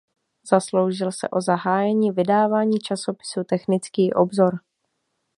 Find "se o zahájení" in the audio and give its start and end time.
1.11-2.11